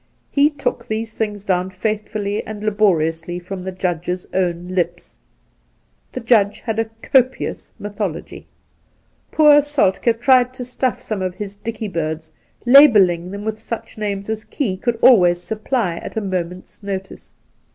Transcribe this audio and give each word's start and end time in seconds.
He 0.31 0.49
took 0.49 0.87
these 0.87 1.13
things 1.13 1.45
down 1.45 1.69
faithfully 1.69 2.43
and 2.47 2.63
laboriously 2.63 3.37
from 3.37 3.61
the 3.63 3.71
Judge's 3.71 4.25
own 4.33 4.69
lips. 4.69 5.19
The 6.13 6.19
Judge 6.19 6.61
had 6.61 6.79
a 6.79 6.89
copious 7.03 7.71
mythology. 7.77 8.47
Poor 9.29 9.61
Soltk^ 9.61 10.19
tried 10.19 10.55
to 10.55 10.65
stuff 10.65 10.99
some 10.99 11.21
of 11.21 11.35
his 11.35 11.55
dicky 11.55 11.87
birds, 11.87 12.33
labelling 12.65 13.29
them 13.29 13.45
with 13.45 13.59
such 13.59 13.95
names 13.95 14.27
as 14.27 14.43
Key 14.43 14.75
could 14.75 14.97
always 15.03 15.39
supply 15.39 15.97
at 15.97 16.17
a 16.17 16.21
moment's 16.21 16.81
notice. 16.81 17.35